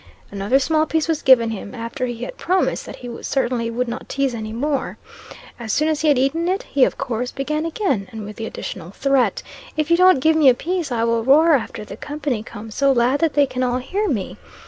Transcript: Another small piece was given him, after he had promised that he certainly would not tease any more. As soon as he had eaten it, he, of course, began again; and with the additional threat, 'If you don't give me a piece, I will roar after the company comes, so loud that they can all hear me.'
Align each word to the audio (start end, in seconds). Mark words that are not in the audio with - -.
Another 0.31 0.57
small 0.57 0.87
piece 0.87 1.07
was 1.07 1.21
given 1.21 1.51
him, 1.51 1.75
after 1.75 2.07
he 2.07 2.23
had 2.23 2.35
promised 2.35 2.87
that 2.87 2.95
he 2.95 3.21
certainly 3.21 3.69
would 3.69 3.87
not 3.87 4.09
tease 4.09 4.33
any 4.33 4.51
more. 4.51 4.97
As 5.59 5.71
soon 5.71 5.87
as 5.89 6.01
he 6.01 6.07
had 6.07 6.17
eaten 6.17 6.47
it, 6.49 6.63
he, 6.63 6.83
of 6.85 6.97
course, 6.97 7.31
began 7.31 7.67
again; 7.67 8.07
and 8.11 8.25
with 8.25 8.37
the 8.37 8.47
additional 8.47 8.89
threat, 8.89 9.43
'If 9.77 9.91
you 9.91 9.97
don't 9.97 10.19
give 10.19 10.35
me 10.35 10.49
a 10.49 10.55
piece, 10.55 10.91
I 10.91 11.03
will 11.03 11.23
roar 11.23 11.53
after 11.53 11.85
the 11.85 11.97
company 11.97 12.41
comes, 12.41 12.73
so 12.73 12.91
loud 12.91 13.19
that 13.19 13.33
they 13.35 13.45
can 13.45 13.61
all 13.61 13.77
hear 13.77 14.09
me.' 14.09 14.37